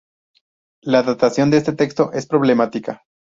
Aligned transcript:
La 0.81 1.03
datación 1.03 1.51
de 1.51 1.57
este 1.57 1.73
texto 1.73 2.11
es 2.11 2.25
problemática. 2.25 3.03